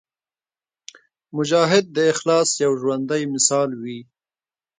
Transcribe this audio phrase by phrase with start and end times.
[1.37, 3.99] مجاهد د اخلاص یو ژوندی مثال وي.